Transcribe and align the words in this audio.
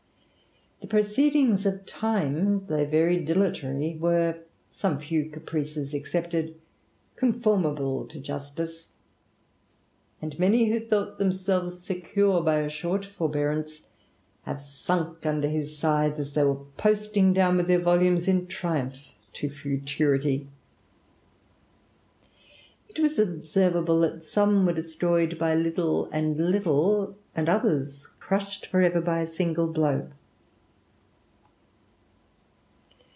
The 0.81 0.87
proceedings 0.97 1.65
of 1.65 1.85
Time, 1.85 2.65
though 2.65 2.85
very 2.85 3.23
dilatory, 3.23 3.95
were, 3.97 4.39
•wae 4.73 4.99
few 4.99 5.29
caprices 5.29 5.93
excepted, 5.93 6.59
conformable 7.15 8.05
W 8.05 8.07
\'as\iw, 8.07 8.59
aiA 8.59 8.81
It 8.81 8.87
THE 8.87 8.87
RAMBLER. 10.23 10.39
many 10.39 10.69
who 10.69 10.79
thought 10.81 11.17
themselves 11.19 11.79
secure 11.79 12.41
by 12.41 12.57
a 12.57 12.67
short 12.69 13.05
forbear 13.05 13.51
ance, 13.51 13.83
have 14.41 14.59
sunk 14.59 15.23
under 15.25 15.47
his 15.47 15.77
scythe, 15.77 16.19
as 16.19 16.33
they 16.33 16.43
were 16.43 16.65
posting 16.77 17.31
down 17.31 17.55
with 17.57 17.67
their 17.67 17.79
volumes 17.79 18.27
in 18.27 18.47
triumph 18.47 19.13
to 19.33 19.49
futurity. 19.49 20.47
It 22.89 22.99
was 22.99 23.17
observable 23.19 24.01
that 24.01 24.23
some 24.23 24.65
were 24.65 24.73
destroyed 24.73 25.37
by 25.39 25.55
little 25.55 26.09
and 26.11 26.37
little, 26.51 27.15
and 27.35 27.47
others 27.47 28.07
crushed 28.19 28.65
for 28.65 28.81
ever 28.81 28.99
by 28.99 29.21
a 29.21 29.27
single 29.27 29.67
blow. 29.71 30.09